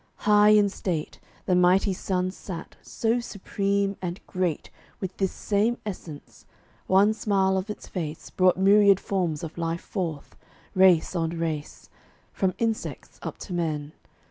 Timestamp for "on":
11.15-11.37